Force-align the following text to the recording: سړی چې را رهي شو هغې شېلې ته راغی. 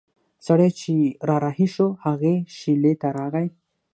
سړی 0.45 0.69
چې 0.81 0.95
را 1.27 1.37
رهي 1.45 1.67
شو 1.75 1.87
هغې 2.03 2.35
شېلې 2.57 2.93
ته 3.01 3.07
راغی. 3.17 3.47